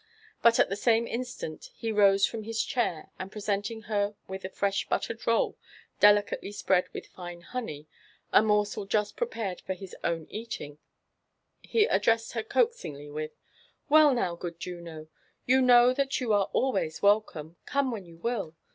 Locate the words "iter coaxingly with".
12.35-13.33